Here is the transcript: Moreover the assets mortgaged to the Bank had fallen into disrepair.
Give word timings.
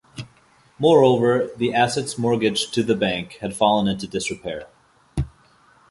Moreover 0.79 1.51
the 1.57 1.75
assets 1.75 2.17
mortgaged 2.17 2.73
to 2.73 2.81
the 2.81 2.95
Bank 2.95 3.33
had 3.39 3.55
fallen 3.55 3.87
into 3.87 4.07
disrepair. 4.07 4.65